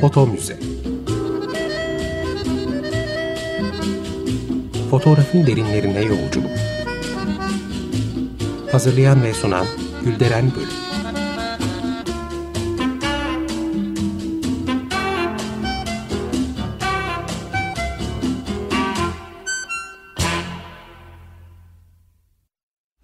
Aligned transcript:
Foto 0.00 0.26
Müze 0.26 0.58
Fotoğrafın 4.90 5.46
derinlerine 5.46 6.00
yolculuk 6.00 6.50
Hazırlayan 8.72 9.22
ve 9.22 9.34
sunan 9.34 9.66
Gülderen 10.04 10.50
Bölüm 10.54 10.68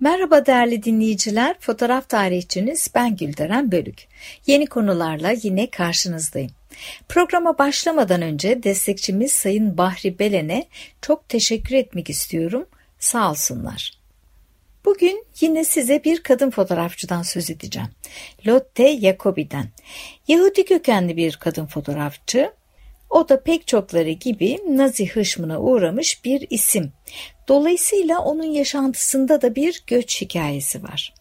Merhaba 0.01 0.47
değerli 0.47 0.83
dinleyiciler, 0.83 1.57
fotoğraf 1.61 2.09
tarihçiniz 2.09 2.89
ben 2.95 3.17
Gülderen 3.17 3.73
Bölük. 3.73 4.09
Yeni 4.47 4.67
konularla 4.67 5.31
yine 5.43 5.71
karşınızdayım. 5.71 6.51
Programa 7.09 7.59
başlamadan 7.59 8.23
önce 8.23 8.63
destekçimiz 8.63 9.33
Sayın 9.33 9.79
Bahri 9.79 10.19
Belen'e 10.19 10.67
çok 11.03 11.29
teşekkür 11.29 11.75
etmek 11.75 12.11
istiyorum. 12.11 12.67
Sağ 12.99 13.31
olsunlar. 13.31 14.05
Bugün 14.85 15.25
yine 15.41 15.65
size 15.65 16.05
bir 16.05 16.23
kadın 16.23 16.51
fotoğrafçıdan 16.51 17.23
söz 17.23 17.51
edeceğim. 17.51 17.89
Lotte 18.47 19.01
Jacobi'den. 19.01 19.69
Yahudi 20.29 20.65
kökenli 20.65 21.17
bir 21.17 21.37
kadın 21.37 21.67
fotoğrafçı. 21.67 22.53
O 23.11 23.29
da 23.29 23.43
pek 23.43 23.67
çokları 23.67 24.11
gibi 24.11 24.59
Nazi 24.69 25.07
hışmına 25.07 25.61
uğramış 25.61 26.25
bir 26.25 26.47
isim. 26.51 26.93
Dolayısıyla 27.49 28.19
onun 28.19 28.45
yaşantısında 28.45 29.43
da 29.43 29.55
bir 29.55 29.83
göç 29.87 30.21
hikayesi 30.23 30.83
var. 30.83 31.15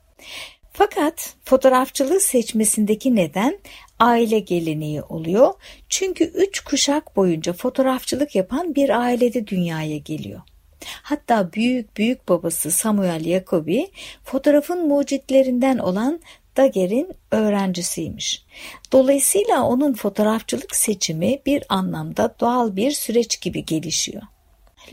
Fakat 0.74 1.36
fotoğrafçılığı 1.44 2.20
seçmesindeki 2.20 3.16
neden 3.16 3.60
aile 4.04 4.40
geleneği 4.40 5.02
oluyor. 5.02 5.54
Çünkü 5.90 6.24
üç 6.24 6.60
kuşak 6.60 7.16
boyunca 7.16 7.54
fotoğrafçılık 7.54 8.36
yapan 8.36 8.76
bir 8.76 8.90
ailede 9.00 9.48
dünyaya 9.48 9.98
geliyor. 9.98 10.42
Hatta 10.86 11.54
büyük 11.54 11.98
büyük 11.98 12.30
babası 12.30 12.72
Samuel 12.72 13.24
Jacobi 13.24 13.88
fotoğrafın 14.24 14.88
mucitlerinden 14.88 15.78
olan 15.78 16.20
Daguerre'in 16.58 17.12
öğrencisiymiş. 17.32 18.46
Dolayısıyla 18.92 19.64
onun 19.64 19.94
fotoğrafçılık 19.94 20.76
seçimi 20.76 21.40
bir 21.46 21.64
anlamda 21.70 22.36
doğal 22.40 22.76
bir 22.76 22.92
süreç 22.92 23.42
gibi 23.42 23.66
gelişiyor. 23.66 24.22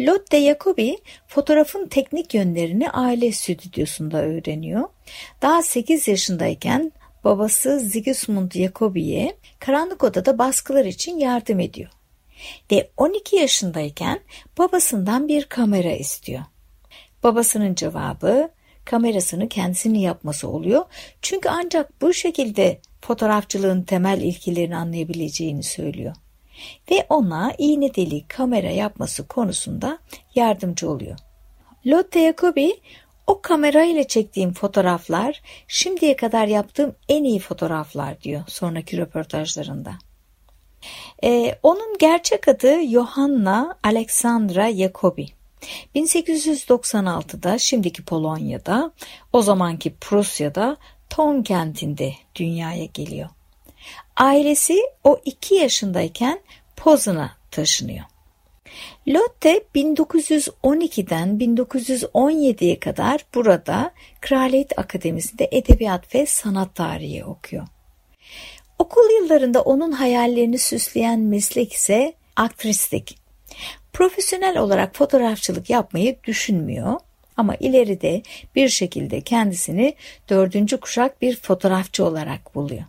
Lotte 0.00 0.40
Jacobi 0.40 0.98
fotoğrafın 1.28 1.86
teknik 1.88 2.34
yönlerini 2.34 2.90
aile 2.90 3.32
stüdyosunda 3.32 4.22
öğreniyor. 4.22 4.88
Daha 5.42 5.62
8 5.62 6.08
yaşındayken 6.08 6.92
babası 7.24 7.80
Sigismund 7.80 8.52
Jacobi'ye 8.52 9.36
karanlık 9.58 10.04
odada 10.04 10.38
baskılar 10.38 10.84
için 10.84 11.18
yardım 11.18 11.60
ediyor. 11.60 11.90
Ve 12.72 12.90
12 12.96 13.36
yaşındayken 13.36 14.20
babasından 14.58 15.28
bir 15.28 15.44
kamera 15.44 15.92
istiyor. 15.92 16.42
Babasının 17.22 17.74
cevabı 17.74 18.50
kamerasını 18.84 19.48
kendisinin 19.48 19.98
yapması 19.98 20.48
oluyor. 20.48 20.84
Çünkü 21.22 21.48
ancak 21.48 22.02
bu 22.02 22.14
şekilde 22.14 22.80
fotoğrafçılığın 23.00 23.82
temel 23.82 24.20
ilkelerini 24.20 24.76
anlayabileceğini 24.76 25.62
söylüyor. 25.62 26.14
Ve 26.90 27.06
ona 27.08 27.52
iğne 27.58 27.94
deli 27.94 28.28
kamera 28.28 28.70
yapması 28.70 29.26
konusunda 29.26 29.98
yardımcı 30.34 30.90
oluyor. 30.90 31.18
Lotte 31.86 32.20
Jacobi 32.20 32.80
o 33.30 33.40
kamera 33.42 33.84
ile 33.84 34.06
çektiğim 34.06 34.52
fotoğraflar 34.52 35.42
şimdiye 35.68 36.16
kadar 36.16 36.46
yaptığım 36.46 36.94
en 37.08 37.24
iyi 37.24 37.38
fotoğraflar 37.38 38.20
diyor 38.20 38.42
sonraki 38.46 38.98
röportajlarında. 38.98 39.92
Ee, 41.24 41.58
onun 41.62 41.98
gerçek 41.98 42.48
adı 42.48 42.82
Johanna 42.86 43.78
Alexandra 43.82 44.72
Jacobi. 44.72 45.26
1896'da 45.94 47.58
şimdiki 47.58 48.04
Polonya'da, 48.04 48.92
o 49.32 49.42
zamanki 49.42 49.94
Prusya'da 49.94 50.76
Ton 51.10 51.42
kentinde 51.42 52.14
dünyaya 52.34 52.84
geliyor. 52.84 53.28
Ailesi 54.16 54.82
o 55.04 55.20
iki 55.24 55.54
yaşındayken 55.54 56.40
Poznan'a 56.76 57.30
taşınıyor. 57.50 58.04
Lotte 59.08 59.62
1912'den 59.74 61.28
1917'ye 61.28 62.80
kadar 62.80 63.24
burada 63.34 63.90
Kraliyet 64.20 64.78
Akademisi'nde 64.78 65.48
edebiyat 65.52 66.14
ve 66.14 66.26
sanat 66.26 66.74
tarihi 66.74 67.24
okuyor. 67.24 67.66
Okul 68.78 69.10
yıllarında 69.10 69.62
onun 69.62 69.92
hayallerini 69.92 70.58
süsleyen 70.58 71.20
meslek 71.20 71.72
ise 71.72 72.14
aktrislik. 72.36 73.18
Profesyonel 73.92 74.58
olarak 74.58 74.96
fotoğrafçılık 74.96 75.70
yapmayı 75.70 76.16
düşünmüyor 76.24 77.00
ama 77.36 77.54
ileride 77.54 78.22
bir 78.54 78.68
şekilde 78.68 79.20
kendisini 79.20 79.94
dördüncü 80.28 80.80
kuşak 80.80 81.22
bir 81.22 81.36
fotoğrafçı 81.36 82.04
olarak 82.04 82.54
buluyor. 82.54 82.84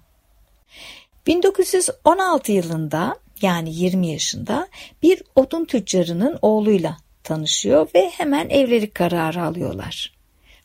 1916 1.27 2.51
yılında 2.51 3.15
yani 3.43 3.73
20 3.75 4.07
yaşında 4.07 4.67
bir 5.03 5.23
odun 5.35 5.65
tüccarının 5.65 6.39
oğluyla 6.41 6.97
tanışıyor 7.23 7.87
ve 7.95 8.09
hemen 8.09 8.49
evlilik 8.49 8.95
kararı 8.95 9.43
alıyorlar. 9.43 10.13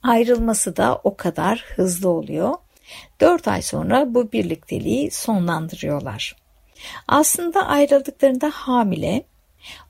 Ayrılması 0.03 0.77
da 0.77 1.01
o 1.05 1.17
kadar 1.17 1.65
hızlı 1.77 2.09
oluyor. 2.09 2.55
4 3.21 3.49
ay 3.49 3.63
sonra 3.63 4.15
bu 4.15 4.33
birlikteliği 4.33 5.11
sonlandırıyorlar. 5.11 6.37
Aslında 7.09 7.67
ayrıldıklarında 7.67 8.51
hamile, 8.55 9.25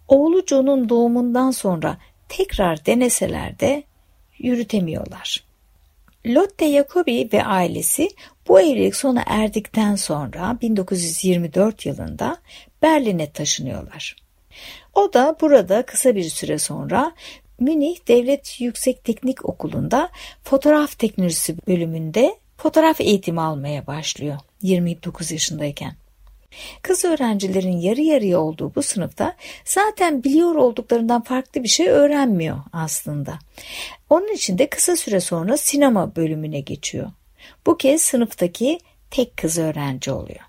oğlu 0.08 0.46
John'un 0.46 0.88
doğumundan 0.88 1.50
sonra 1.50 1.98
tekrar 2.28 2.86
deneseler 2.86 3.60
de 3.60 3.82
yürütemiyorlar. 4.38 5.45
Lotte 6.26 6.72
Jacobi 6.72 7.28
ve 7.32 7.44
ailesi 7.44 8.08
bu 8.48 8.60
evlilik 8.60 8.96
sona 8.96 9.22
erdikten 9.26 9.94
sonra 9.94 10.58
1924 10.62 11.86
yılında 11.86 12.36
Berlin'e 12.82 13.30
taşınıyorlar. 13.30 14.16
O 14.94 15.12
da 15.12 15.36
burada 15.40 15.86
kısa 15.86 16.16
bir 16.16 16.24
süre 16.24 16.58
sonra 16.58 17.12
Münih 17.60 18.08
Devlet 18.08 18.60
Yüksek 18.60 19.04
Teknik 19.04 19.48
Okulu'nda 19.48 20.08
fotoğraf 20.42 20.98
teknolojisi 20.98 21.56
bölümünde 21.66 22.36
fotoğraf 22.56 23.00
eğitimi 23.00 23.40
almaya 23.40 23.86
başlıyor 23.86 24.36
29 24.62 25.30
yaşındayken. 25.30 25.96
Kız 26.82 27.04
öğrencilerin 27.04 27.76
yarı 27.76 28.00
yarıya 28.00 28.40
olduğu 28.40 28.74
bu 28.74 28.82
sınıfta 28.82 29.36
zaten 29.64 30.24
biliyor 30.24 30.54
olduklarından 30.54 31.22
farklı 31.22 31.62
bir 31.62 31.68
şey 31.68 31.88
öğrenmiyor 31.88 32.58
aslında. 32.72 33.38
Onun 34.10 34.32
için 34.34 34.58
de 34.58 34.66
kısa 34.66 34.96
süre 34.96 35.20
sonra 35.20 35.56
sinema 35.56 36.16
bölümüne 36.16 36.60
geçiyor. 36.60 37.10
Bu 37.66 37.76
kez 37.76 38.02
sınıftaki 38.02 38.78
tek 39.10 39.36
kız 39.36 39.58
öğrenci 39.58 40.12
oluyor. 40.12 40.40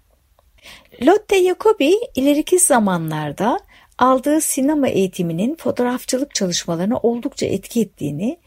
Lotte 1.01 1.43
Jacobi 1.43 1.93
ileriki 2.15 2.59
zamanlarda 2.59 3.59
aldığı 3.97 4.41
sinema 4.41 4.87
eğitiminin 4.87 5.55
fotoğrafçılık 5.55 6.35
çalışmalarına 6.35 6.97
oldukça 6.97 7.45
etki 7.45 7.81
ettiğini, 7.81 8.37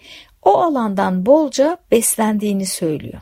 o 0.43 0.59
alandan 0.59 1.27
bolca 1.27 1.79
beslendiğini 1.91 2.67
söylüyor. 2.67 3.21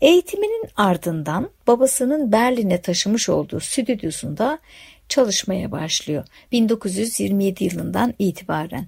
Eğitiminin 0.00 0.68
ardından 0.76 1.50
babasının 1.66 2.32
Berlin'e 2.32 2.80
taşımış 2.80 3.28
olduğu 3.28 3.60
stüdyosunda 3.60 4.58
çalışmaya 5.08 5.72
başlıyor 5.72 6.24
1927 6.52 7.64
yılından 7.64 8.14
itibaren. 8.18 8.86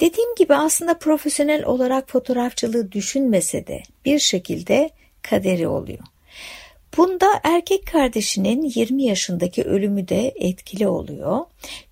Dediğim 0.00 0.34
gibi 0.34 0.54
aslında 0.54 0.98
profesyonel 0.98 1.64
olarak 1.64 2.10
fotoğrafçılığı 2.10 2.92
düşünmese 2.92 3.66
de 3.66 3.82
bir 4.04 4.18
şekilde 4.18 4.90
kaderi 5.22 5.68
oluyor. 5.68 6.04
Bunda 6.96 7.40
erkek 7.44 7.86
kardeşinin 7.86 8.62
20 8.62 9.04
yaşındaki 9.04 9.62
ölümü 9.62 10.08
de 10.08 10.32
etkili 10.36 10.88
oluyor. 10.88 11.38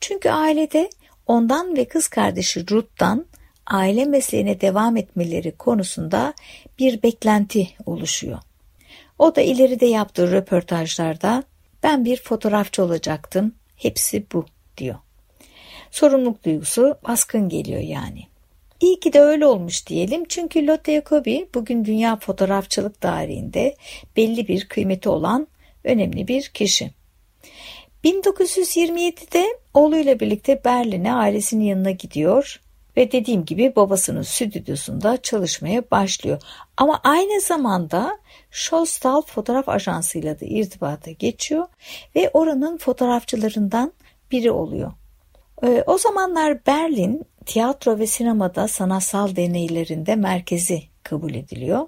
Çünkü 0.01 0.31
ailede 0.31 0.91
ondan 1.27 1.77
ve 1.77 1.85
kız 1.85 2.09
kardeşi 2.09 2.71
Ruth'tan 2.71 3.27
aile 3.67 4.05
mesleğine 4.05 4.61
devam 4.61 4.97
etmeleri 4.97 5.53
konusunda 5.53 6.35
bir 6.79 7.03
beklenti 7.03 7.69
oluşuyor. 7.87 8.39
O 9.19 9.35
da 9.35 9.41
ileride 9.41 9.87
yaptığı 9.87 10.33
röportajlarda 10.33 11.45
ben 11.83 12.05
bir 12.05 12.17
fotoğrafçı 12.17 12.85
olacaktım, 12.85 13.55
hepsi 13.77 14.27
bu 14.33 14.47
diyor. 14.77 14.97
Sorumluluk 15.91 16.45
duygusu 16.45 16.99
baskın 17.09 17.49
geliyor 17.49 17.81
yani. 17.81 18.23
İyi 18.81 19.01
ki 19.01 19.13
de 19.13 19.21
öyle 19.21 19.47
olmuş 19.47 19.87
diyelim 19.87 20.25
çünkü 20.29 20.67
Lotte 20.67 20.93
Jacobi 20.93 21.49
bugün 21.55 21.85
dünya 21.85 22.17
fotoğrafçılık 22.17 23.01
tarihinde 23.01 23.77
belli 24.17 24.49
bir 24.49 24.69
kıymeti 24.69 25.09
olan 25.09 25.49
önemli 25.85 26.29
bir 26.29 26.43
kişi. 26.43 26.91
1927'de 28.05 29.47
oğluyla 29.75 30.21
birlikte 30.21 30.65
Berlin'e 30.65 31.13
ailesinin 31.13 31.65
yanına 31.65 31.91
gidiyor 31.91 32.61
ve 32.99 33.13
dediğim 33.13 33.45
gibi 33.45 33.77
babasının 33.77 34.23
stüdyosunda 34.23 35.17
çalışmaya 35.17 35.91
başlıyor. 35.91 36.43
Ama 36.77 37.01
aynı 37.05 37.41
zamanda 37.41 38.19
Shostal 38.51 39.23
Fotoğraf 39.23 39.69
Ajansı'yla 39.69 40.41
da 40.41 40.47
irtibata 40.47 41.11
geçiyor 41.11 41.67
ve 42.17 42.31
oranın 42.33 42.79
fotoğrafçılarından 42.79 43.93
biri 44.31 44.51
oluyor. 44.51 44.93
Ee, 45.63 45.85
o 45.87 45.99
zamanlar 45.99 46.67
Berlin 46.67 47.23
tiyatro 47.47 47.99
ve 47.99 48.07
sinemada 48.07 48.69
sanatsal 48.69 49.37
deneylerinde 49.37 50.17
merkezi 50.17 50.83
kabul 51.03 51.35
ediliyor. 51.35 51.87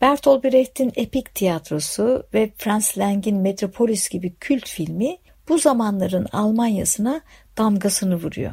Bertolt 0.00 0.44
Brecht'in 0.44 0.92
Epik 0.96 1.34
Tiyatrosu 1.34 2.26
ve 2.34 2.50
Franz 2.58 2.98
Lang'in 2.98 3.36
Metropolis 3.36 4.08
gibi 4.08 4.34
kült 4.34 4.68
filmi 4.68 5.18
bu 5.48 5.58
zamanların 5.58 6.26
Almanya'sına 6.32 7.20
damgasını 7.58 8.16
vuruyor. 8.16 8.52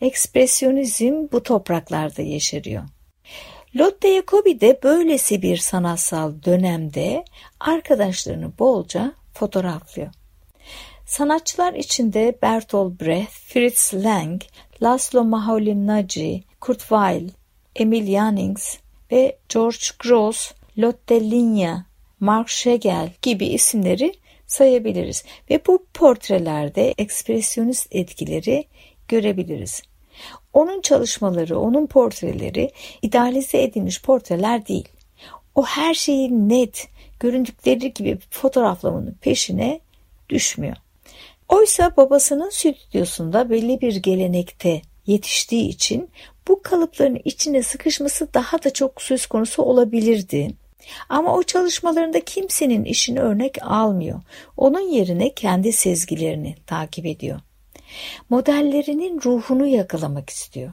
Ekspresyonizm 0.00 1.14
bu 1.32 1.42
topraklarda 1.42 2.22
yeşeriyor. 2.22 2.82
Lotte 3.76 4.14
Jacobi 4.14 4.60
de 4.60 4.80
böylesi 4.82 5.42
bir 5.42 5.56
sanatsal 5.56 6.32
dönemde 6.44 7.24
arkadaşlarını 7.60 8.58
bolca 8.58 9.12
fotoğraflıyor. 9.34 10.08
Sanatçılar 11.06 11.74
içinde 11.74 12.38
Bertolt 12.42 13.00
Brecht, 13.00 13.32
Fritz 13.32 13.94
Lang, 13.94 14.42
Laszlo 14.82 15.24
Maholy-Nagy, 15.24 16.40
Kurt 16.60 16.78
Weill, 16.78 17.28
Emil 17.76 18.12
Jannings 18.12 18.76
ve 19.12 19.38
George 19.48 19.86
Gross, 19.98 20.52
Lotte 20.78 21.30
Linya, 21.30 21.84
Mark 22.20 22.48
Schegel 22.48 23.10
gibi 23.22 23.46
isimleri 23.46 24.12
sayabiliriz 24.46 25.24
ve 25.50 25.60
bu 25.66 25.86
portrelerde 25.94 26.94
ekspresyonist 26.98 27.86
etkileri 27.90 28.64
görebiliriz. 29.08 29.82
Onun 30.52 30.80
çalışmaları, 30.80 31.58
onun 31.58 31.86
portreleri 31.86 32.70
idealize 33.02 33.62
edilmiş 33.62 34.02
portreler 34.02 34.66
değil. 34.66 34.88
O 35.54 35.66
her 35.66 35.94
şeyi 35.94 36.48
net, 36.48 36.88
göründükleri 37.20 37.94
gibi 37.94 38.18
fotoğraflamanın 38.30 39.16
peşine 39.20 39.80
düşmüyor. 40.28 40.76
Oysa 41.48 41.96
babasının 41.96 42.50
stüdyosunda 42.50 43.50
belli 43.50 43.80
bir 43.80 43.96
gelenekte 43.96 44.82
yetiştiği 45.06 45.68
için 45.68 46.10
bu 46.48 46.62
kalıpların 46.62 47.20
içine 47.24 47.62
sıkışması 47.62 48.34
daha 48.34 48.62
da 48.62 48.72
çok 48.72 49.02
söz 49.02 49.26
konusu 49.26 49.62
olabilirdi. 49.62 50.50
Ama 51.08 51.34
o 51.34 51.42
çalışmalarında 51.42 52.20
kimsenin 52.20 52.84
işini 52.84 53.20
örnek 53.20 53.58
almıyor. 53.62 54.20
Onun 54.56 54.88
yerine 54.92 55.34
kendi 55.34 55.72
sezgilerini 55.72 56.54
takip 56.66 57.06
ediyor. 57.06 57.40
Modellerinin 58.30 59.20
ruhunu 59.24 59.66
yakalamak 59.66 60.30
istiyor. 60.30 60.72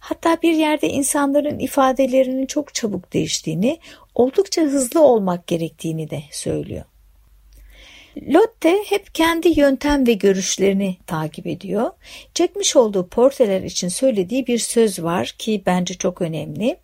Hatta 0.00 0.38
bir 0.42 0.52
yerde 0.52 0.88
insanların 0.88 1.58
ifadelerinin 1.58 2.46
çok 2.46 2.74
çabuk 2.74 3.12
değiştiğini, 3.12 3.78
oldukça 4.14 4.62
hızlı 4.62 5.02
olmak 5.02 5.46
gerektiğini 5.46 6.10
de 6.10 6.22
söylüyor. 6.30 6.84
Lotte 8.22 8.78
hep 8.86 9.14
kendi 9.14 9.60
yöntem 9.60 10.06
ve 10.06 10.12
görüşlerini 10.12 10.96
takip 11.06 11.46
ediyor. 11.46 11.90
Çekmiş 12.34 12.76
olduğu 12.76 13.06
portreler 13.06 13.62
için 13.62 13.88
söylediği 13.88 14.46
bir 14.46 14.58
söz 14.58 15.02
var 15.02 15.34
ki 15.38 15.62
bence 15.66 15.94
çok 15.94 16.22
önemli. 16.22 16.76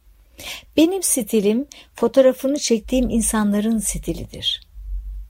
Benim 0.76 1.02
stilim 1.02 1.67
fotoğrafını 1.94 2.58
çektiğim 2.58 3.11
insanların 3.11 3.79
stilidir. 3.79 4.71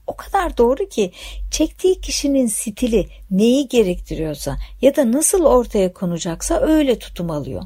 O 0.07 0.15
kadar 0.15 0.57
doğru 0.57 0.89
ki 0.89 1.11
çektiği 1.51 2.01
kişinin 2.01 2.47
stili 2.47 3.07
neyi 3.31 3.67
gerektiriyorsa 3.67 4.57
ya 4.81 4.95
da 4.95 5.11
nasıl 5.11 5.45
ortaya 5.45 5.93
konacaksa 5.93 6.59
öyle 6.59 6.99
tutum 6.99 7.31
alıyor. 7.31 7.63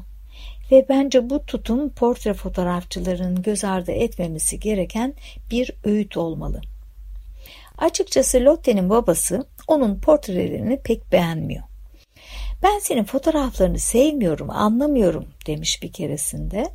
Ve 0.70 0.86
bence 0.88 1.30
bu 1.30 1.46
tutum 1.46 1.90
portre 1.90 2.34
fotoğrafçıların 2.34 3.42
göz 3.42 3.64
ardı 3.64 3.92
etmemesi 3.92 4.60
gereken 4.60 5.14
bir 5.50 5.72
öğüt 5.84 6.16
olmalı. 6.16 6.60
Açıkçası 7.78 8.44
Lotte'nin 8.44 8.90
babası 8.90 9.46
onun 9.68 10.00
portrelerini 10.00 10.80
pek 10.82 11.12
beğenmiyor. 11.12 11.62
Ben 12.62 12.78
senin 12.78 13.04
fotoğraflarını 13.04 13.78
sevmiyorum, 13.78 14.50
anlamıyorum 14.50 15.26
demiş 15.46 15.82
bir 15.82 15.92
keresinde. 15.92 16.70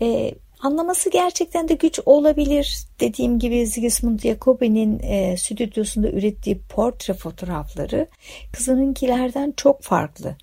Ee, 0.00 0.34
anlaması 0.60 1.10
gerçekten 1.10 1.68
de 1.68 1.74
güç 1.74 2.00
olabilir. 2.06 2.84
Dediğim 3.00 3.38
gibi 3.38 3.66
Sigismund 3.66 4.20
Jacobi'nin 4.20 5.00
e, 5.02 5.36
stüdyosunda 5.36 6.08
ürettiği 6.10 6.58
portre 6.58 7.14
fotoğrafları 7.14 8.06
kızınınkilerden 8.52 9.54
çok 9.56 9.82
farklı. 9.82 10.36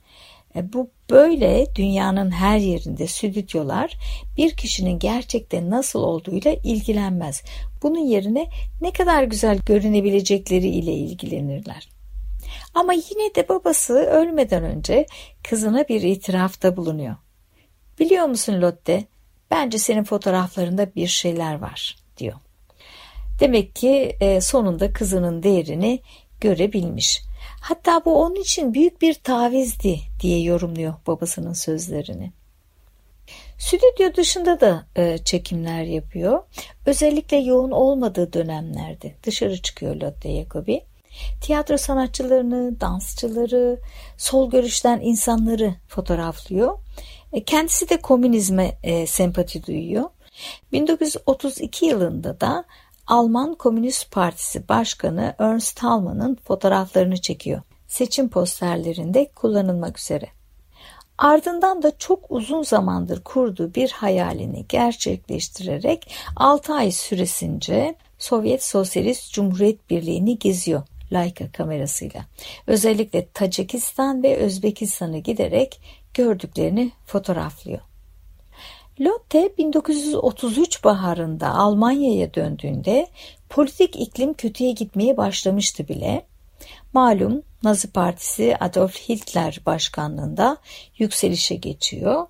E, 0.56 0.74
bu 0.74 0.90
böyle 1.10 1.76
dünyanın 1.76 2.32
her 2.32 2.58
yerinde 2.58 3.08
stüdyolar 3.08 3.98
bir 4.38 4.52
kişinin 4.52 5.00
gerçekten 5.00 5.70
nasıl 5.70 6.00
olduğuyla 6.00 6.54
ilgilenmez. 6.64 7.44
Bunun 7.84 8.06
yerine 8.06 8.48
ne 8.82 8.92
kadar 8.92 9.24
güzel 9.24 9.60
görünebilecekleri 9.66 10.68
ile 10.68 10.94
ilgilenirler. 10.94 11.90
Ama 12.74 12.94
yine 12.94 13.36
de 13.36 13.50
babası 13.50 13.94
ölmeden 13.94 14.64
önce 14.64 15.06
kızına 15.44 15.88
bir 15.88 16.02
itirafta 16.02 16.78
bulunuyor. 16.78 17.16
Biliyor 18.00 18.26
musun 18.26 18.62
Lotte? 18.62 19.06
Bence 19.54 19.78
senin 19.78 20.04
fotoğraflarında 20.04 20.96
bir 20.96 21.08
şeyler 21.08 21.60
var 21.60 21.96
diyor. 22.18 22.34
Demek 23.40 23.76
ki 23.76 24.18
e, 24.20 24.42
sonunda 24.42 24.94
kızının 24.94 25.44
değerini 25.44 26.00
görebilmiş. 26.42 27.22
Hatta 27.62 28.06
bu 28.06 28.22
onun 28.22 28.36
için 28.36 28.74
büyük 28.74 29.02
bir 29.02 29.14
tavizdi 29.14 30.00
diye 30.20 30.42
yorumluyor 30.42 30.94
babasının 31.08 31.54
sözlerini. 31.54 32.32
Stüdyo 33.58 34.16
dışında 34.16 34.62
da 34.62 34.86
e, 34.96 35.18
çekimler 35.18 35.84
yapıyor. 35.84 36.44
Özellikle 36.86 37.38
yoğun 37.38 37.72
olmadığı 37.72 38.34
dönemlerde 38.34 39.16
dışarı 39.24 39.62
çıkıyor 39.62 39.96
Lotte 39.96 40.36
Jacobi. 40.36 40.82
Tiyatro 41.42 41.78
sanatçılarını, 41.78 42.82
dansçıları, 42.82 43.80
sol 44.18 44.50
görüşten 44.50 45.00
insanları 45.00 45.76
fotoğraflıyor. 45.88 46.78
E, 47.34 47.44
kendisi 47.44 47.90
de 47.90 48.02
komünizme 48.02 48.78
e, 48.84 49.08
sempati 49.08 49.68
duyuyor. 49.68 50.10
1932 50.72 51.86
yılında 51.86 52.42
da 52.42 52.64
Alman 53.08 53.56
Komünist 53.56 54.12
Partisi 54.12 54.70
Başkanı 54.70 55.36
Ernst 55.40 55.80
Thälmann'ın 55.80 56.38
fotoğraflarını 56.48 57.18
çekiyor. 57.18 57.62
Seçim 57.88 58.30
posterlerinde 58.30 59.32
kullanılmak 59.36 60.00
üzere. 60.00 60.26
Ardından 61.18 61.84
da 61.84 61.98
çok 61.98 62.26
uzun 62.30 62.64
zamandır 62.64 63.24
kurduğu 63.24 63.76
bir 63.76 63.92
hayalini 63.92 64.66
gerçekleştirerek 64.70 66.12
6 66.36 66.74
ay 66.74 66.92
süresince 66.92 67.96
Sovyet 68.20 68.64
Sosyalist 68.64 69.34
Cumhuriyet 69.34 69.90
Birliği'ni 69.90 70.40
geziyor 70.40 70.84
Leica 71.14 71.52
kamerasıyla. 71.52 72.26
Özellikle 72.68 73.28
Tacikistan 73.34 74.24
ve 74.24 74.38
Özbekistan'a 74.38 75.18
giderek 75.18 75.82
gördüklerini 76.14 76.92
fotoğraflıyor. 77.06 77.80
Lotte 79.00 79.58
1933 79.58 80.84
baharında 80.84 81.50
Almanya'ya 81.50 82.34
döndüğünde 82.34 83.08
politik 83.50 83.96
iklim 83.96 84.34
kötüye 84.34 84.72
gitmeye 84.72 85.18
başlamıştı 85.18 85.88
bile. 85.88 86.26
Malum 86.94 87.42
Nazi 87.64 87.92
Partisi 87.92 88.58
Adolf 88.60 89.10
Hitler 89.10 89.62
başkanlığında 89.66 90.58
yükselişe 90.98 91.56
geçiyor 91.56 92.28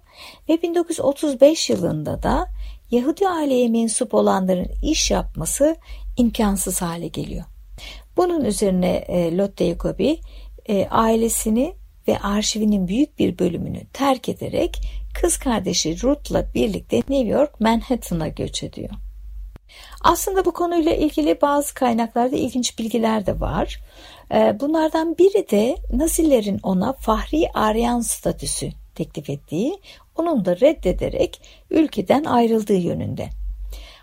ve 0.49 0.61
1935 0.61 1.69
yılında 1.69 2.23
da 2.23 2.47
Yahudi 2.91 3.27
aileye 3.27 3.69
mensup 3.69 4.13
olanların 4.13 4.67
iş 4.83 5.11
yapması 5.11 5.75
imkansız 6.17 6.81
hale 6.81 7.07
geliyor. 7.07 7.45
Bunun 8.17 8.45
üzerine 8.45 8.95
e, 8.95 9.37
Lotte 9.37 9.65
Jacobi 9.65 10.19
e, 10.65 10.87
ailesini 10.87 11.75
ve 12.07 12.19
arşivinin 12.19 12.87
büyük 12.87 13.19
bir 13.19 13.39
bölümünü 13.39 13.85
terk 13.93 14.29
ederek 14.29 14.81
kız 15.21 15.37
kardeşi 15.37 16.03
Ruth'la 16.03 16.53
birlikte 16.53 16.97
New 16.97 17.27
York 17.27 17.59
Manhattan'a 17.59 18.27
göç 18.27 18.63
ediyor. 18.63 18.89
Aslında 20.01 20.45
bu 20.45 20.53
konuyla 20.53 20.93
ilgili 20.93 21.41
bazı 21.41 21.73
kaynaklarda 21.73 22.35
ilginç 22.35 22.79
bilgiler 22.79 23.25
de 23.25 23.39
var. 23.39 23.79
Ee, 24.33 24.57
bunlardan 24.59 25.17
biri 25.17 25.49
de 25.49 25.77
Nazilerin 25.93 26.59
ona 26.63 26.93
Fahri 26.93 27.49
Aryan 27.53 27.99
statüsü 27.99 28.69
teklif 28.95 29.29
ettiği, 29.29 29.79
onun 30.15 30.45
da 30.45 30.59
reddederek 30.59 31.41
ülkeden 31.69 32.23
ayrıldığı 32.23 32.77
yönünde. 32.77 33.29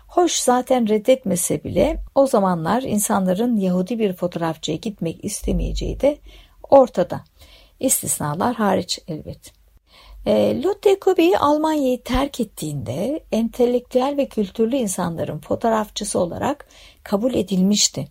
Hoş 0.07 0.31
zaten 0.31 0.89
reddetmese 0.89 1.63
bile 1.63 2.03
o 2.15 2.27
zamanlar 2.27 2.83
insanların 2.83 3.57
Yahudi 3.57 3.99
bir 3.99 4.13
fotoğrafçıya 4.13 4.77
gitmek 4.77 5.25
istemeyeceği 5.25 5.99
de 5.99 6.17
ortada. 6.69 7.23
İstisnalar 7.81 8.55
hariç 8.55 8.99
elbet. 9.07 9.53
E, 10.25 10.61
Lotte 10.63 10.99
Kobe'yi 10.99 11.37
Almanya'yı 11.37 12.03
terk 12.03 12.39
ettiğinde 12.39 13.23
entelektüel 13.31 14.17
ve 14.17 14.25
kültürlü 14.25 14.75
insanların 14.75 15.39
fotoğrafçısı 15.39 16.19
olarak 16.19 16.67
kabul 17.03 17.33
edilmişti. 17.33 18.07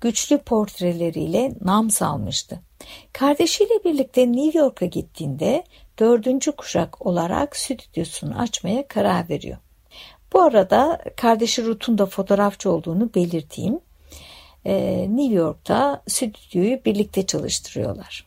Güçlü 0.00 0.38
portreleriyle 0.38 1.52
nam 1.60 1.90
salmıştı. 1.90 2.60
Kardeşiyle 3.12 3.84
birlikte 3.84 4.32
New 4.32 4.58
York'a 4.58 4.86
gittiğinde 4.86 5.64
dördüncü 5.98 6.52
kuşak 6.52 7.06
olarak 7.06 7.56
stüdyosunu 7.56 8.38
açmaya 8.38 8.88
karar 8.88 9.28
veriyor. 9.28 9.58
Bu 10.32 10.42
arada 10.42 11.00
kardeşi 11.16 11.64
Ruth'un 11.64 11.98
da 11.98 12.06
fotoğrafçı 12.06 12.70
olduğunu 12.70 13.14
belirteyim. 13.14 13.80
Ee, 14.64 15.06
New 15.10 15.34
York'ta 15.34 16.02
stüdyoyu 16.08 16.84
birlikte 16.84 17.26
çalıştırıyorlar. 17.26 18.25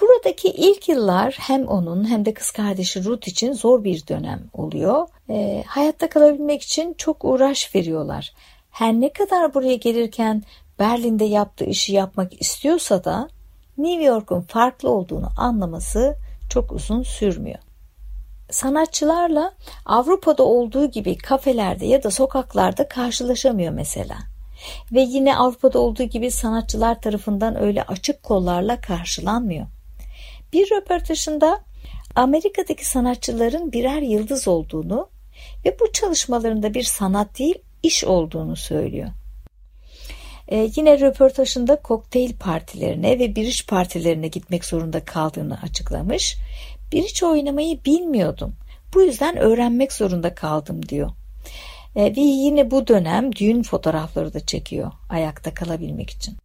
Buradaki 0.00 0.48
ilk 0.48 0.88
yıllar 0.88 1.36
hem 1.40 1.66
onun 1.66 2.10
hem 2.10 2.24
de 2.24 2.34
kız 2.34 2.50
kardeşi 2.50 3.04
Ruth 3.04 3.28
için 3.28 3.52
zor 3.52 3.84
bir 3.84 4.06
dönem 4.06 4.50
oluyor. 4.52 5.08
E, 5.30 5.64
hayatta 5.66 6.08
kalabilmek 6.08 6.62
için 6.62 6.94
çok 6.94 7.24
uğraş 7.24 7.74
veriyorlar. 7.74 8.32
Her 8.70 8.92
ne 8.92 9.12
kadar 9.12 9.54
buraya 9.54 9.74
gelirken 9.74 10.42
Berlin'de 10.78 11.24
yaptığı 11.24 11.64
işi 11.64 11.92
yapmak 11.92 12.40
istiyorsa 12.40 13.04
da 13.04 13.28
New 13.78 14.04
York'un 14.04 14.40
farklı 14.40 14.90
olduğunu 14.90 15.28
anlaması 15.36 16.16
çok 16.50 16.72
uzun 16.72 17.02
sürmüyor. 17.02 17.58
Sanatçılarla 18.50 19.52
Avrupa'da 19.86 20.42
olduğu 20.42 20.90
gibi 20.90 21.16
kafelerde 21.18 21.86
ya 21.86 22.02
da 22.02 22.10
sokaklarda 22.10 22.88
karşılaşamıyor 22.88 23.72
mesela. 23.72 24.16
Ve 24.92 25.00
yine 25.00 25.36
Avrupa'da 25.36 25.78
olduğu 25.78 26.02
gibi 26.02 26.30
sanatçılar 26.30 27.00
tarafından 27.00 27.62
öyle 27.62 27.82
açık 27.82 28.22
kollarla 28.22 28.80
karşılanmıyor. 28.80 29.66
Bir 30.52 30.70
röportajında 30.70 31.60
Amerika'daki 32.14 32.88
sanatçıların 32.88 33.72
birer 33.72 34.02
yıldız 34.02 34.48
olduğunu 34.48 35.08
ve 35.64 35.76
bu 35.80 35.92
çalışmalarında 35.92 36.74
bir 36.74 36.82
sanat 36.82 37.38
değil 37.38 37.58
iş 37.82 38.04
olduğunu 38.04 38.56
söylüyor. 38.56 39.08
Ee, 40.48 40.70
yine 40.76 41.00
röportajında 41.00 41.76
kokteyl 41.76 42.32
partilerine 42.32 43.18
ve 43.18 43.36
biriç 43.36 43.66
partilerine 43.66 44.28
gitmek 44.28 44.64
zorunda 44.64 45.04
kaldığını 45.04 45.62
açıklamış. 45.62 46.36
Biriç 46.92 47.22
oynamayı 47.22 47.84
bilmiyordum. 47.84 48.54
Bu 48.94 49.02
yüzden 49.02 49.36
öğrenmek 49.36 49.92
zorunda 49.92 50.34
kaldım 50.34 50.88
diyor. 50.88 51.10
Ee, 51.96 52.04
ve 52.16 52.20
yine 52.20 52.70
bu 52.70 52.86
dönem 52.86 53.36
düğün 53.36 53.62
fotoğrafları 53.62 54.34
da 54.34 54.40
çekiyor 54.40 54.92
ayakta 55.10 55.54
kalabilmek 55.54 56.10
için. 56.10 56.36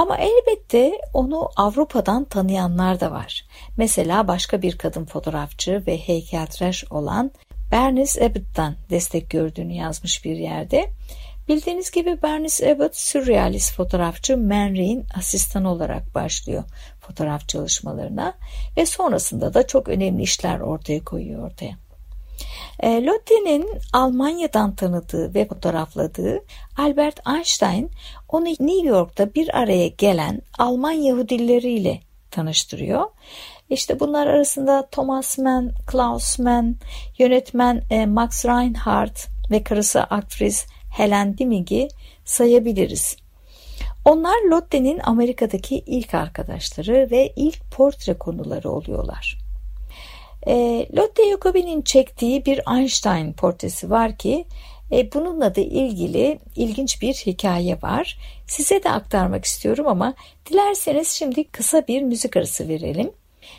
Ama 0.00 0.16
elbette 0.16 1.00
onu 1.14 1.48
Avrupa'dan 1.56 2.24
tanıyanlar 2.24 3.00
da 3.00 3.10
var. 3.10 3.44
Mesela 3.76 4.28
başka 4.28 4.62
bir 4.62 4.78
kadın 4.78 5.04
fotoğrafçı 5.04 5.82
ve 5.86 5.98
heykeltıraş 5.98 6.84
olan 6.90 7.30
Bernice 7.72 8.24
Abbott'tan 8.24 8.76
destek 8.90 9.30
gördüğünü 9.30 9.72
yazmış 9.72 10.24
bir 10.24 10.36
yerde. 10.36 10.90
Bildiğiniz 11.48 11.90
gibi 11.90 12.22
Bernice 12.22 12.72
Abbott 12.72 12.96
sürrealist 12.96 13.74
fotoğrafçı 13.74 14.36
Man 14.38 15.04
asistan 15.18 15.64
olarak 15.64 16.14
başlıyor 16.14 16.64
fotoğraf 17.00 17.48
çalışmalarına 17.48 18.34
ve 18.76 18.86
sonrasında 18.86 19.54
da 19.54 19.66
çok 19.66 19.88
önemli 19.88 20.22
işler 20.22 20.60
ortaya 20.60 21.04
koyuyor 21.04 21.44
ortaya. 21.44 21.89
E, 22.82 23.04
Lotte'nin 23.04 23.68
Almanya'dan 23.92 24.74
tanıdığı 24.74 25.34
ve 25.34 25.48
fotoğrafladığı 25.48 26.44
Albert 26.76 27.20
Einstein 27.26 27.90
onu 28.28 28.44
New 28.44 28.88
York'ta 28.88 29.34
bir 29.34 29.58
araya 29.58 29.88
gelen 29.88 30.42
Alman 30.58 30.92
Yahudileriyle 30.92 32.00
tanıştırıyor. 32.30 33.06
İşte 33.70 34.00
bunlar 34.00 34.26
arasında 34.26 34.88
Thomas 34.92 35.38
Mann, 35.38 35.70
Klaus 35.86 36.38
Mann, 36.38 36.76
yönetmen 37.18 37.82
e, 37.90 38.06
Max 38.06 38.44
Reinhardt 38.46 39.28
ve 39.50 39.62
karısı 39.62 40.02
aktris 40.02 40.66
Helen 40.96 41.38
Dimig'i 41.38 41.88
sayabiliriz. 42.24 43.16
Onlar 44.04 44.50
Lotte'nin 44.50 44.98
Amerika'daki 44.98 45.78
ilk 45.86 46.14
arkadaşları 46.14 47.08
ve 47.10 47.32
ilk 47.36 47.70
portre 47.70 48.14
konuları 48.14 48.70
oluyorlar. 48.70 49.39
E, 50.46 50.86
Lotte 50.96 51.30
Jacobi'nin 51.30 51.82
çektiği 51.82 52.46
bir 52.46 52.60
Einstein 52.76 53.32
portresi 53.32 53.90
var 53.90 54.18
ki 54.18 54.44
e, 54.92 55.12
bununla 55.12 55.54
da 55.54 55.60
ilgili 55.60 56.38
ilginç 56.56 57.02
bir 57.02 57.14
hikaye 57.14 57.82
var. 57.82 58.18
Size 58.46 58.82
de 58.82 58.90
aktarmak 58.90 59.44
istiyorum 59.44 59.86
ama 59.88 60.14
dilerseniz 60.50 61.08
şimdi 61.08 61.44
kısa 61.44 61.86
bir 61.88 62.02
müzik 62.02 62.36
arası 62.36 62.68
verelim. 62.68 63.10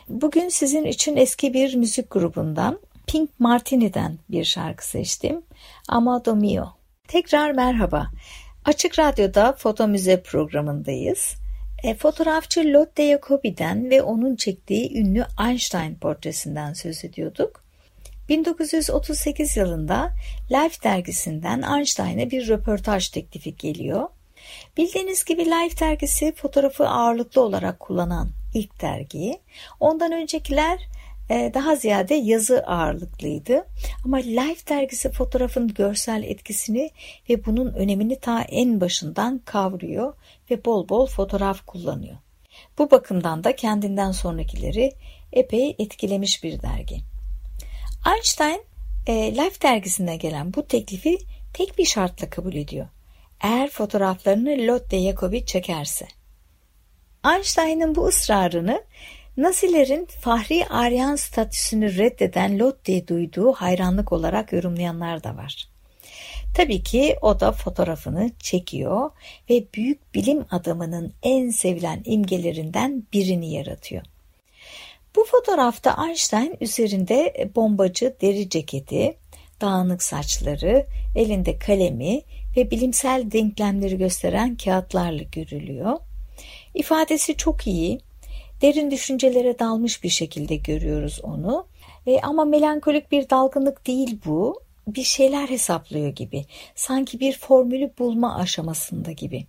Bugün 0.10 0.50
sizin 0.50 0.84
için 0.84 1.18
eski 1.18 1.54
bir 1.54 1.76
müzik 1.76 2.12
grubundan 2.12 2.80
Pink 3.08 3.30
Martini'den 3.40 4.18
bir 4.30 4.44
şarkı 4.44 4.88
seçtim. 4.88 5.42
Amado 5.88 6.36
Mio. 6.36 6.66
Tekrar 7.08 7.52
merhaba. 7.52 8.08
Açık 8.66 9.00
Radyo'da 9.00 9.54
Foto 9.58 9.88
Müze 9.88 10.22
programındayız. 10.22 11.36
E, 11.84 11.96
fotoğrafçı 11.96 12.74
Lotte 12.74 13.12
Jacobi'den 13.12 13.90
ve 13.90 14.02
onun 14.02 14.36
çektiği 14.36 14.98
ünlü 14.98 15.26
Einstein 15.48 15.96
portresinden 15.96 16.74
söz 16.74 17.06
ediyorduk. 17.06 17.64
1938 18.30 19.58
yılında 19.58 20.12
Life 20.52 20.84
dergisinden 20.84 21.62
Einstein'a 21.62 22.32
bir 22.32 22.48
röportaj 22.48 23.10
teklifi 23.10 23.58
geliyor. 23.58 24.10
Bildiğiniz 24.78 25.26
gibi 25.26 25.46
Life 25.46 25.86
dergisi 25.86 26.32
fotoğrafı 26.36 26.88
ağırlıklı 26.88 27.42
olarak 27.42 27.80
kullanan 27.80 28.30
ilk 28.54 28.82
dergi. 28.82 29.40
Ondan 29.80 30.12
öncekiler 30.12 30.80
daha 31.32 31.76
ziyade 31.76 32.16
yazı 32.16 32.64
ağırlıklıydı. 32.64 33.68
Ama 34.06 34.18
Life 34.18 34.68
dergisi 34.68 35.12
fotoğrafın 35.12 35.68
görsel 35.68 36.24
etkisini 36.24 36.92
ve 37.30 37.46
bunun 37.46 37.74
önemini 37.74 38.20
ta 38.20 38.42
en 38.42 38.82
başından 38.82 39.42
kavruyor 39.46 40.14
ve 40.52 40.66
bol 40.66 40.90
bol 40.90 41.08
fotoğraf 41.08 41.66
kullanıyor. 41.66 42.18
Bu 42.78 42.92
bakımdan 42.92 43.44
da 43.44 43.56
kendinden 43.56 44.12
sonrakileri 44.12 44.94
epey 45.34 45.76
etkilemiş 45.80 46.44
bir 46.44 46.62
dergi. 46.62 47.02
Einstein 48.16 48.62
e, 49.08 49.36
Life 49.36 49.62
dergisine 49.62 50.18
gelen 50.18 50.54
bu 50.54 50.68
teklifi 50.68 51.18
tek 51.54 51.78
bir 51.78 51.86
şartla 51.86 52.30
kabul 52.30 52.54
ediyor. 52.54 52.88
Eğer 53.42 53.70
fotoğraflarını 53.70 54.68
Lotte 54.68 55.00
Jacobi 55.00 55.46
çekerse. 55.46 56.08
Einstein'ın 57.26 57.96
bu 57.96 58.08
ısrarını 58.08 58.84
Nazilerin 59.38 60.06
Fahri 60.06 60.66
Aryan 60.68 61.16
statüsünü 61.16 61.98
reddeden 61.98 62.60
Lotte'ye 62.60 63.08
duyduğu 63.08 63.52
hayranlık 63.52 64.12
olarak 64.12 64.54
yorumlayanlar 64.54 65.24
da 65.24 65.38
var. 65.38 65.68
Tabii 66.56 66.84
ki 66.84 67.16
o 67.22 67.40
da 67.40 67.52
fotoğrafını 67.52 68.32
çekiyor 68.40 69.12
ve 69.50 69.64
büyük 69.74 70.16
bilim 70.16 70.46
adamının 70.52 71.14
en 71.24 71.50
sevilen 71.50 72.02
imgelerinden 72.06 73.04
birini 73.14 73.54
yaratıyor. 73.54 74.04
Bu 75.16 75.24
fotoğrafta 75.24 76.06
Einstein 76.08 76.58
üzerinde 76.62 77.50
bombacı 77.56 78.16
deri 78.22 78.50
ceketi, 78.50 79.18
dağınık 79.62 80.04
saçları, 80.04 80.86
elinde 81.16 81.58
kalemi 81.58 82.22
ve 82.58 82.72
bilimsel 82.72 83.32
denklemleri 83.32 83.98
gösteren 83.98 84.58
kağıtlarla 84.58 85.24
görülüyor. 85.24 86.00
İfadesi 86.74 87.38
çok 87.38 87.68
iyi, 87.68 88.00
derin 88.62 88.92
düşüncelere 88.92 89.60
dalmış 89.60 90.04
bir 90.04 90.10
şekilde 90.10 90.56
görüyoruz 90.56 91.20
onu. 91.24 91.68
E, 92.08 92.20
ama 92.20 92.46
melankolik 92.46 93.12
bir 93.12 93.30
dalgınlık 93.30 93.88
değil 93.88 94.20
bu. 94.26 94.62
Bir 94.88 95.04
şeyler 95.04 95.48
hesaplıyor 95.48 96.10
gibi. 96.10 96.46
Sanki 96.76 97.20
bir 97.20 97.38
formülü 97.38 97.92
bulma 98.00 98.36
aşamasında 98.36 99.12
gibi. 99.12 99.46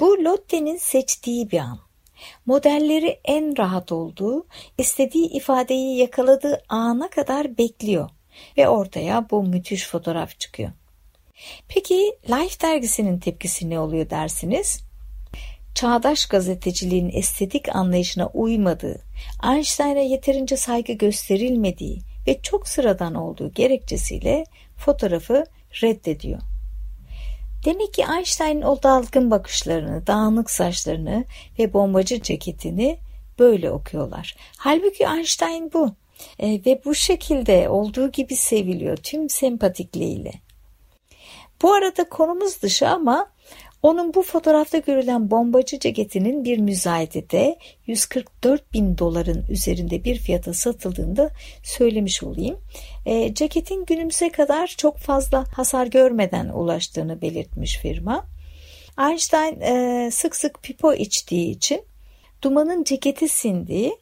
Bu 0.00 0.24
Lotte'nin 0.24 0.76
seçtiği 0.76 1.50
bir 1.50 1.58
an. 1.58 1.78
Modelleri 2.46 3.20
en 3.24 3.58
rahat 3.58 3.92
olduğu, 3.92 4.46
istediği 4.78 5.28
ifadeyi 5.28 5.98
yakaladığı 5.98 6.62
ana 6.68 7.10
kadar 7.10 7.58
bekliyor 7.58 8.10
ve 8.56 8.68
ortaya 8.68 9.30
bu 9.30 9.42
müthiş 9.42 9.86
fotoğraf 9.86 10.40
çıkıyor. 10.40 10.70
Peki 11.68 12.18
Life 12.28 12.60
dergisinin 12.60 13.18
tepkisi 13.18 13.70
ne 13.70 13.78
oluyor 13.80 14.10
dersiniz? 14.10 14.85
Çağdaş 15.76 16.26
gazeteciliğin 16.26 17.10
estetik 17.14 17.76
anlayışına 17.76 18.26
uymadığı, 18.26 19.00
Einstein'a 19.44 20.00
yeterince 20.00 20.56
saygı 20.56 20.92
gösterilmediği 20.92 22.00
ve 22.26 22.42
çok 22.42 22.68
sıradan 22.68 23.14
olduğu 23.14 23.52
gerekçesiyle 23.52 24.44
fotoğrafı 24.76 25.44
reddediyor. 25.82 26.40
Demek 27.64 27.94
ki 27.94 28.04
Einstein'ın 28.16 28.62
o 28.62 28.82
dalgın 28.82 29.30
bakışlarını, 29.30 30.06
dağınık 30.06 30.50
saçlarını 30.50 31.24
ve 31.58 31.72
bombacı 31.72 32.22
ceketini 32.22 32.98
böyle 33.38 33.70
okuyorlar. 33.70 34.36
Halbuki 34.56 35.04
Einstein 35.04 35.70
bu 35.72 35.94
e, 36.38 36.60
ve 36.66 36.80
bu 36.84 36.94
şekilde 36.94 37.68
olduğu 37.68 38.12
gibi 38.12 38.36
seviliyor 38.36 38.96
tüm 38.96 39.28
sempatikliğiyle. 39.28 40.32
Bu 41.62 41.72
arada 41.72 42.08
konumuz 42.08 42.62
dışı 42.62 42.88
ama 42.88 43.35
onun 43.86 44.14
bu 44.14 44.22
fotoğrafta 44.22 44.78
görülen 44.78 45.30
bombacı 45.30 45.78
ceketinin 45.78 46.44
bir 46.44 46.58
müzayedede 46.58 47.58
144 47.86 48.72
bin 48.72 48.98
doların 48.98 49.46
üzerinde 49.50 50.04
bir 50.04 50.18
fiyata 50.18 50.54
satıldığında 50.54 51.30
söylemiş 51.62 52.22
olayım. 52.22 52.60
E, 53.06 53.34
ceketin 53.34 53.84
günümüze 53.84 54.28
kadar 54.28 54.66
çok 54.66 54.98
fazla 54.98 55.44
hasar 55.52 55.86
görmeden 55.86 56.48
ulaştığını 56.48 57.20
belirtmiş 57.20 57.78
firma. 57.78 58.26
Einstein 59.00 59.60
e, 59.60 60.10
sık 60.10 60.36
sık 60.36 60.62
pipo 60.62 60.94
içtiği 60.94 61.50
için 61.50 61.82
dumanın 62.42 62.84
ceketi 62.84 63.28
sindiği 63.28 63.96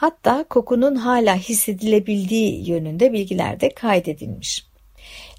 Hatta 0.00 0.44
kokunun 0.44 0.94
hala 0.94 1.36
hissedilebildiği 1.36 2.70
yönünde 2.70 3.12
bilgiler 3.12 3.60
de 3.60 3.68
kaydedilmiş. 3.68 4.66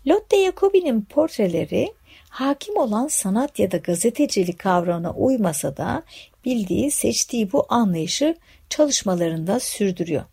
Lotte 0.07 0.45
Jacobi'nin 0.45 1.01
portreleri 1.01 1.93
hakim 2.31 2.77
olan 2.77 3.07
sanat 3.07 3.59
ya 3.59 3.71
da 3.71 3.77
gazetecilik 3.77 4.59
kavramına 4.59 5.13
uymasa 5.13 5.77
da 5.77 6.03
bildiği, 6.45 6.91
seçtiği 6.91 7.51
bu 7.51 7.65
anlayışı 7.69 8.35
çalışmalarında 8.69 9.59
sürdürüyor. 9.59 10.23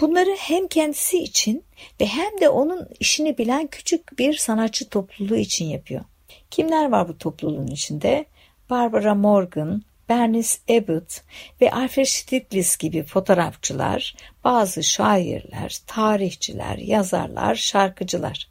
Bunları 0.00 0.36
hem 0.38 0.68
kendisi 0.68 1.18
için 1.18 1.64
ve 2.00 2.06
hem 2.06 2.40
de 2.40 2.48
onun 2.48 2.88
işini 3.00 3.38
bilen 3.38 3.66
küçük 3.66 4.18
bir 4.18 4.34
sanatçı 4.34 4.88
topluluğu 4.88 5.36
için 5.36 5.64
yapıyor. 5.64 6.04
Kimler 6.50 6.90
var 6.90 7.08
bu 7.08 7.18
topluluğun 7.18 7.66
içinde? 7.66 8.24
Barbara 8.70 9.14
Morgan, 9.14 9.82
Bernice 10.08 10.48
Abbott 10.70 11.20
ve 11.60 11.70
Alfred 11.70 12.06
Stieglitz 12.06 12.76
gibi 12.76 13.02
fotoğrafçılar, 13.02 14.14
bazı 14.44 14.82
şairler, 14.82 15.78
tarihçiler, 15.86 16.78
yazarlar, 16.78 17.54
şarkıcılar. 17.54 18.48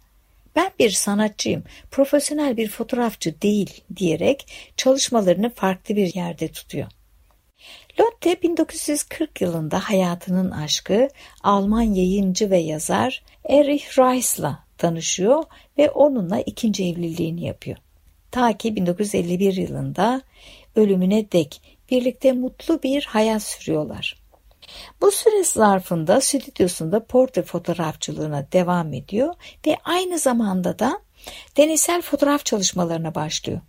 Ben 0.58 0.72
bir 0.80 0.90
sanatçıyım, 0.90 1.64
profesyonel 1.92 2.58
bir 2.58 2.70
fotoğrafçı 2.70 3.42
değil 3.42 3.82
diyerek 3.96 4.48
çalışmalarını 4.78 5.50
farklı 5.50 5.96
bir 5.96 6.16
yerde 6.16 6.48
tutuyor. 6.48 6.88
Lotte 8.00 8.42
1940 8.42 9.42
yılında 9.42 9.80
hayatının 9.80 10.52
aşkı 10.52 11.08
Alman 11.44 11.82
yayıncı 11.82 12.50
ve 12.50 12.58
yazar 12.58 13.24
Erich 13.50 14.00
Reis'la 14.00 14.64
tanışıyor 14.78 15.44
ve 15.78 15.90
onunla 15.90 16.40
ikinci 16.40 16.86
evliliğini 16.86 17.46
yapıyor. 17.46 17.78
Ta 18.32 18.58
ki 18.58 18.76
1951 18.76 19.54
yılında 19.54 20.22
ölümüne 20.76 21.32
dek 21.32 21.62
birlikte 21.92 22.32
mutlu 22.32 22.84
bir 22.84 23.06
hayat 23.06 23.44
sürüyorlar. 23.44 24.26
Bu 25.01 25.12
süre 25.12 25.43
zarfında 25.43 26.21
stüdyosunda 26.21 27.05
portre 27.05 27.43
fotoğrafçılığına 27.43 28.47
devam 28.51 28.93
ediyor 28.93 29.33
ve 29.67 29.77
aynı 29.83 30.19
zamanda 30.19 30.79
da 30.79 31.01
deneysel 31.57 32.01
fotoğraf 32.01 32.45
çalışmalarına 32.45 33.15
başlıyor. 33.15 33.62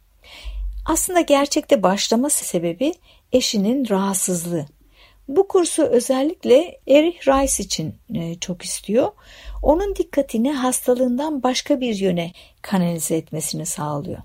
Aslında 0.87 1.21
gerçekte 1.21 1.83
başlaması 1.83 2.45
sebebi 2.45 2.95
eşinin 3.33 3.89
rahatsızlığı. 3.89 4.67
Bu 5.29 5.49
kursu 5.49 5.83
özellikle 5.83 6.81
Erich 6.89 7.29
Rice 7.29 7.63
için 7.63 7.95
e, 8.15 8.35
çok 8.35 8.63
istiyor. 8.63 9.13
Onun 9.63 9.97
dikkatini 9.97 10.53
hastalığından 10.53 11.43
başka 11.43 11.81
bir 11.81 11.95
yöne 11.95 12.33
kanalize 12.63 13.17
etmesini 13.17 13.67
sağlıyor. 13.67 14.19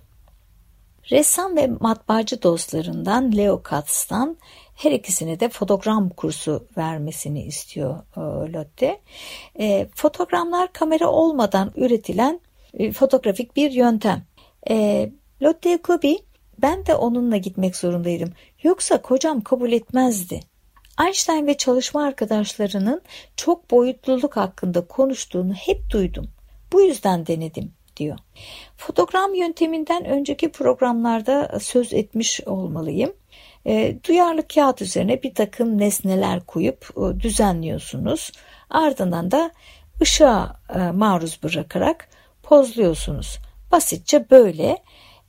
Ressam 1.11 1.55
ve 1.55 1.67
matbaacı 1.67 2.43
dostlarından 2.43 3.37
Leo 3.37 3.63
Katz'tan 3.63 4.37
her 4.75 4.91
ikisine 4.91 5.39
de 5.39 5.49
fotogram 5.49 6.09
kursu 6.09 6.67
vermesini 6.77 7.43
istiyor 7.43 7.99
e, 8.17 8.21
Lotte. 8.53 8.99
E, 9.59 9.87
fotogramlar 9.95 10.73
kamera 10.73 11.07
olmadan 11.07 11.71
üretilen 11.75 12.39
e, 12.73 12.91
fotoğrafik 12.91 13.55
bir 13.55 13.71
yöntem. 13.71 14.23
E, 14.69 15.09
Lotte 15.41 15.77
Kobi 15.77 16.17
ben 16.61 16.85
de 16.85 16.95
onunla 16.95 17.37
gitmek 17.37 17.75
zorundaydım. 17.75 18.33
Yoksa 18.63 19.01
kocam 19.01 19.41
kabul 19.41 19.71
etmezdi. 19.71 20.39
Einstein 21.05 21.47
ve 21.47 21.57
çalışma 21.57 22.03
arkadaşlarının 22.03 23.01
çok 23.35 23.71
boyutluluk 23.71 24.37
hakkında 24.37 24.87
konuştuğunu 24.87 25.53
hep 25.53 25.89
duydum. 25.89 26.25
Bu 26.73 26.81
yüzden 26.81 27.27
denedim 27.27 27.73
diyor. 27.97 28.17
Fotogram 28.77 29.33
yönteminden 29.33 30.05
önceki 30.05 30.51
programlarda 30.51 31.59
söz 31.59 31.93
etmiş 31.93 32.41
olmalıyım. 32.45 33.13
E, 33.65 33.95
duyarlı 34.07 34.47
kağıt 34.47 34.81
üzerine 34.81 35.23
bir 35.23 35.33
takım 35.33 35.77
nesneler 35.77 36.45
koyup 36.45 36.89
e, 36.97 37.19
düzenliyorsunuz. 37.19 38.31
Ardından 38.69 39.31
da 39.31 39.51
ışığa 40.01 40.59
e, 40.75 40.79
maruz 40.79 41.39
bırakarak 41.43 42.09
pozluyorsunuz. 42.43 43.39
Basitçe 43.71 44.29
böyle 44.29 44.77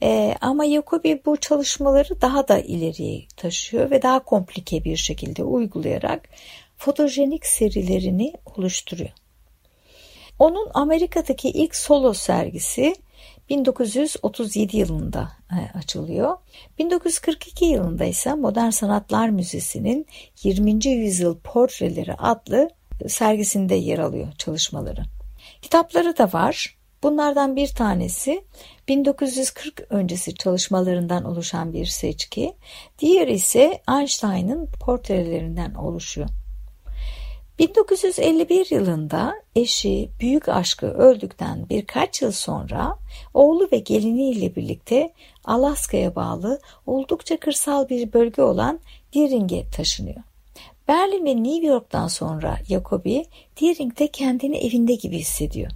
e, 0.02 0.34
ama 0.40 0.66
Jacobi 0.66 1.22
bu 1.26 1.36
çalışmaları 1.36 2.20
daha 2.20 2.48
da 2.48 2.58
ileriye 2.58 3.22
taşıyor 3.36 3.90
ve 3.90 4.02
daha 4.02 4.18
komplike 4.18 4.84
bir 4.84 4.96
şekilde 4.96 5.44
uygulayarak 5.44 6.28
fotojenik 6.76 7.46
serilerini 7.46 8.32
oluşturuyor. 8.56 9.23
Onun 10.38 10.70
Amerika'daki 10.74 11.48
ilk 11.48 11.76
solo 11.76 12.12
sergisi 12.12 12.94
1937 13.50 14.76
yılında 14.76 15.32
e, 15.52 15.78
açılıyor. 15.78 16.36
1942 16.78 17.64
yılında 17.64 18.04
ise 18.04 18.34
Modern 18.34 18.70
Sanatlar 18.70 19.28
Müzesi'nin 19.28 20.06
20. 20.42 20.86
Yüzyıl 20.86 21.38
Portreleri 21.38 22.14
adlı 22.14 22.70
sergisinde 23.08 23.74
yer 23.74 23.98
alıyor 23.98 24.32
çalışmaları. 24.38 25.02
Kitapları 25.62 26.18
da 26.18 26.32
var. 26.32 26.78
Bunlardan 27.02 27.56
bir 27.56 27.68
tanesi 27.68 28.44
1940 28.88 29.86
öncesi 29.90 30.34
çalışmalarından 30.34 31.24
oluşan 31.24 31.72
bir 31.72 31.86
seçki, 31.86 32.56
diğeri 32.98 33.32
ise 33.32 33.82
Einstein'ın 33.88 34.66
portrelerinden 34.66 35.74
oluşuyor. 35.74 36.28
1951 37.58 38.70
yılında 38.70 39.34
eşi 39.56 40.10
büyük 40.20 40.48
aşkı 40.48 40.86
öldükten 40.86 41.68
birkaç 41.68 42.22
yıl 42.22 42.32
sonra 42.32 42.98
oğlu 43.34 43.68
ve 43.72 43.78
geliniyle 43.78 44.56
birlikte 44.56 45.12
Alaska'ya 45.44 46.14
bağlı 46.14 46.60
oldukça 46.86 47.36
kırsal 47.36 47.88
bir 47.88 48.12
bölge 48.12 48.42
olan 48.42 48.80
Deering'e 49.14 49.70
taşınıyor. 49.70 50.22
Berlin 50.88 51.24
ve 51.24 51.42
New 51.42 51.66
York'tan 51.66 52.08
sonra 52.08 52.58
Jacobi 52.68 53.24
Deering'de 53.60 54.06
kendini 54.06 54.56
evinde 54.56 54.94
gibi 54.94 55.18
hissediyor. 55.18 55.70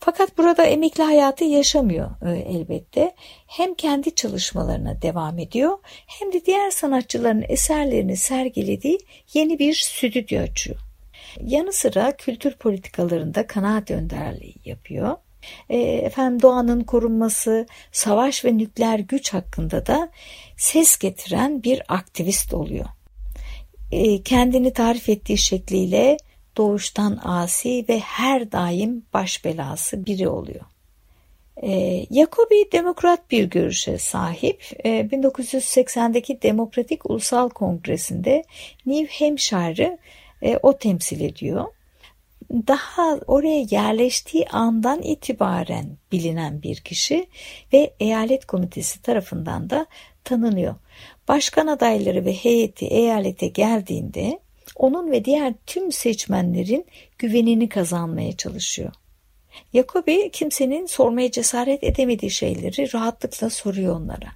Fakat 0.00 0.38
burada 0.38 0.64
emekli 0.64 1.02
hayatı 1.02 1.44
yaşamıyor 1.44 2.10
e, 2.26 2.38
elbette. 2.38 3.14
Hem 3.46 3.74
kendi 3.74 4.14
çalışmalarına 4.14 5.02
devam 5.02 5.38
ediyor 5.38 5.78
hem 6.06 6.32
de 6.32 6.44
diğer 6.44 6.70
sanatçıların 6.70 7.44
eserlerini 7.48 8.16
sergilediği 8.16 8.98
yeni 9.34 9.58
bir 9.58 9.74
stüdyo 9.74 10.42
açıyor. 10.42 10.87
Yanı 11.40 11.72
sıra 11.72 12.16
kültür 12.16 12.54
politikalarında 12.54 13.46
kanaat 13.46 13.90
önderliği 13.90 14.54
yapıyor. 14.64 15.16
E, 15.68 15.78
efendim 15.78 16.42
doğanın 16.42 16.80
korunması, 16.80 17.66
savaş 17.92 18.44
ve 18.44 18.58
nükleer 18.58 18.98
güç 18.98 19.34
hakkında 19.34 19.86
da 19.86 20.08
ses 20.56 20.98
getiren 20.98 21.62
bir 21.62 21.82
aktivist 21.88 22.54
oluyor. 22.54 22.86
E, 23.92 24.22
kendini 24.22 24.72
tarif 24.72 25.08
ettiği 25.08 25.38
şekliyle 25.38 26.16
doğuştan 26.56 27.20
asi 27.24 27.84
ve 27.88 27.98
her 27.98 28.52
daim 28.52 29.02
baş 29.14 29.44
belası 29.44 30.06
biri 30.06 30.28
oluyor. 30.28 30.64
E, 31.62 32.06
demokrat 32.72 33.30
bir 33.30 33.44
görüşe 33.44 33.98
sahip. 33.98 34.62
E, 34.84 34.90
1980'deki 34.90 36.42
Demokratik 36.42 37.10
Ulusal 37.10 37.48
Kongresi'nde 37.48 38.44
New 38.86 39.26
Hampshire'ı 39.26 39.98
e, 40.42 40.58
o 40.62 40.78
temsil 40.78 41.20
ediyor. 41.20 41.64
Daha 42.52 43.18
oraya 43.26 43.60
yerleştiği 43.70 44.48
andan 44.48 45.02
itibaren 45.02 45.96
bilinen 46.12 46.62
bir 46.62 46.76
kişi 46.76 47.26
ve 47.72 47.94
eyalet 48.00 48.46
komitesi 48.46 49.02
tarafından 49.02 49.70
da 49.70 49.86
tanınıyor. 50.24 50.74
Başkan 51.28 51.66
adayları 51.66 52.24
ve 52.24 52.32
heyeti 52.32 52.86
eyalete 52.86 53.48
geldiğinde 53.48 54.38
onun 54.76 55.10
ve 55.10 55.24
diğer 55.24 55.54
tüm 55.66 55.92
seçmenlerin 55.92 56.86
güvenini 57.18 57.68
kazanmaya 57.68 58.36
çalışıyor. 58.36 58.92
Jacobi 59.74 60.30
kimsenin 60.30 60.86
sormaya 60.86 61.30
cesaret 61.30 61.84
edemediği 61.84 62.30
şeyleri 62.30 62.94
rahatlıkla 62.94 63.50
soruyor 63.50 63.96
onlara. 63.96 64.32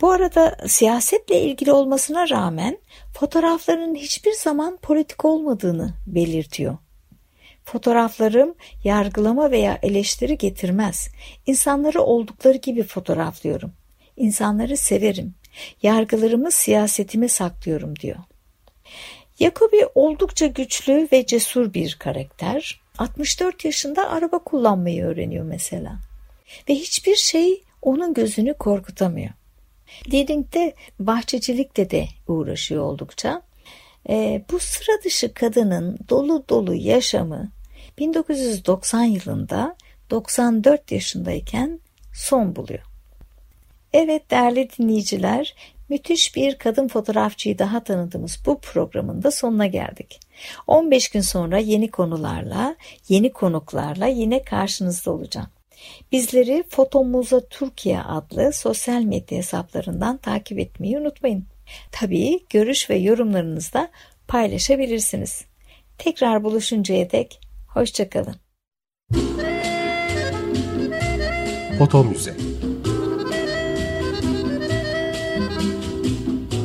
Bu 0.00 0.10
arada 0.10 0.56
siyasetle 0.66 1.42
ilgili 1.42 1.72
olmasına 1.72 2.28
rağmen 2.28 2.78
fotoğraflarının 3.14 3.94
hiçbir 3.94 4.32
zaman 4.32 4.76
politik 4.76 5.24
olmadığını 5.24 5.94
belirtiyor. 6.06 6.78
Fotoğraflarım 7.64 8.54
yargılama 8.84 9.50
veya 9.50 9.78
eleştiri 9.82 10.38
getirmez. 10.38 11.08
İnsanları 11.46 12.02
oldukları 12.02 12.58
gibi 12.58 12.82
fotoğraflıyorum. 12.82 13.72
İnsanları 14.16 14.76
severim. 14.76 15.34
Yargılarımı 15.82 16.50
siyasetime 16.50 17.28
saklıyorum 17.28 17.96
diyor. 17.96 18.18
Jacobi 19.40 19.86
oldukça 19.94 20.46
güçlü 20.46 21.08
ve 21.12 21.26
cesur 21.26 21.74
bir 21.74 21.94
karakter. 21.94 22.80
64 22.98 23.64
yaşında 23.64 24.10
araba 24.10 24.38
kullanmayı 24.38 25.04
öğreniyor 25.04 25.44
mesela. 25.44 25.98
Ve 26.68 26.74
hiçbir 26.74 27.16
şey 27.16 27.62
onun 27.82 28.14
gözünü 28.14 28.54
korkutamıyor. 28.54 29.30
Deading'de 30.10 30.74
bahçecilikte 31.00 31.90
de 31.90 32.06
uğraşıyor 32.28 32.82
oldukça. 32.82 33.42
E, 34.08 34.44
bu 34.52 34.58
sıra 34.58 35.02
dışı 35.04 35.34
kadının 35.34 35.98
dolu 36.08 36.44
dolu 36.48 36.74
yaşamı 36.74 37.50
1990 37.98 39.04
yılında 39.04 39.76
94 40.10 40.92
yaşındayken 40.92 41.80
son 42.14 42.56
buluyor. 42.56 42.82
Evet 43.92 44.30
değerli 44.30 44.68
dinleyiciler 44.78 45.54
Müthiş 45.88 46.36
bir 46.36 46.58
kadın 46.58 46.88
fotoğrafçıyı 46.88 47.58
daha 47.58 47.84
tanıdığımız 47.84 48.38
bu 48.46 48.60
programın 48.60 49.22
da 49.22 49.30
sonuna 49.30 49.66
geldik. 49.66 50.20
15 50.66 51.08
gün 51.08 51.20
sonra 51.20 51.58
yeni 51.58 51.90
konularla, 51.90 52.76
yeni 53.08 53.32
konuklarla 53.32 54.06
yine 54.06 54.42
karşınızda 54.42 55.10
olacağım. 55.10 55.48
Bizleri 56.12 56.64
Fotomuza 56.68 57.40
Türkiye 57.40 58.00
adlı 58.00 58.52
sosyal 58.52 59.02
medya 59.02 59.38
hesaplarından 59.38 60.16
takip 60.16 60.58
etmeyi 60.58 60.98
unutmayın. 60.98 61.44
Tabii 61.92 62.40
görüş 62.50 62.90
ve 62.90 62.96
yorumlarınızı 62.96 63.72
da 63.72 63.88
paylaşabilirsiniz. 64.28 65.44
Tekrar 65.98 66.44
buluşuncaya 66.44 67.10
dek 67.10 67.40
hoşçakalın. 67.68 68.36
Foto 71.78 72.04
Müze 72.04 72.36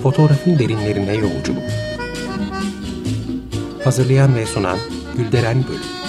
Fotoğrafın 0.04 0.60
derinlerine 0.60 1.14
yolculuk 1.14 1.64
Hazırlayan 3.84 4.36
ve 4.36 4.46
sunan 4.46 4.78
Gülderen 5.18 5.64
Bölüm 5.68 6.01